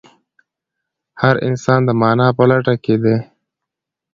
[1.21, 3.17] هر انسان د مانا په لټه کې دی.